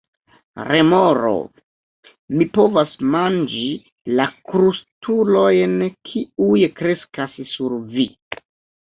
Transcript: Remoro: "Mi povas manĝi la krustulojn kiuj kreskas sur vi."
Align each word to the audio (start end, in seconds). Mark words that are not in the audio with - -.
Remoro: 0.67 1.31
"Mi 2.37 2.47
povas 2.57 2.95
manĝi 3.15 3.65
la 4.19 4.25
krustulojn 4.53 5.75
kiuj 6.09 6.63
kreskas 6.81 7.37
sur 7.51 7.77
vi." 7.93 8.07